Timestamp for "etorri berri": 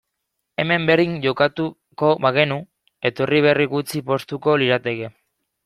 3.11-3.69